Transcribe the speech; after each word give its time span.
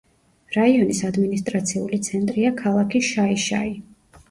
რაიონის 0.53 1.01
ადმინისტრაციული 1.09 2.01
ცენტრია 2.09 2.55
ქალაქი 2.65 3.05
შაი-შაი. 3.13 3.79